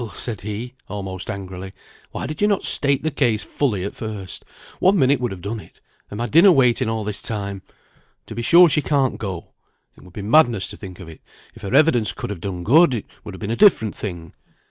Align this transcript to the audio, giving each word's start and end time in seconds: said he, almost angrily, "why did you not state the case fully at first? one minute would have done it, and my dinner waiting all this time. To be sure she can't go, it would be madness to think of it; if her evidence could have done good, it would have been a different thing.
said 0.13 0.41
he, 0.41 0.73
almost 0.87 1.29
angrily, 1.29 1.73
"why 2.09 2.25
did 2.25 2.41
you 2.41 2.47
not 2.47 2.63
state 2.63 3.03
the 3.03 3.11
case 3.11 3.43
fully 3.43 3.83
at 3.83 3.93
first? 3.93 4.43
one 4.79 4.97
minute 4.97 5.19
would 5.19 5.29
have 5.31 5.43
done 5.43 5.59
it, 5.59 5.79
and 6.09 6.17
my 6.17 6.25
dinner 6.25 6.51
waiting 6.51 6.89
all 6.89 7.03
this 7.03 7.21
time. 7.21 7.61
To 8.25 8.33
be 8.33 8.41
sure 8.41 8.67
she 8.67 8.81
can't 8.81 9.19
go, 9.19 9.53
it 9.95 10.01
would 10.03 10.13
be 10.13 10.23
madness 10.23 10.67
to 10.71 10.75
think 10.77 10.99
of 10.99 11.07
it; 11.07 11.21
if 11.53 11.61
her 11.61 11.75
evidence 11.75 12.13
could 12.13 12.31
have 12.31 12.41
done 12.41 12.63
good, 12.63 12.95
it 12.95 13.05
would 13.23 13.35
have 13.35 13.41
been 13.41 13.51
a 13.51 13.55
different 13.55 13.95
thing. 13.95 14.33